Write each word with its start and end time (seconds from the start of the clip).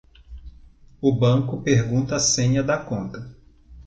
O 0.99 1.11
banco 1.13 1.61
pergunta 1.61 2.15
a 2.15 2.19
senha 2.19 2.63
da 2.63 2.75
conta. 2.79 3.23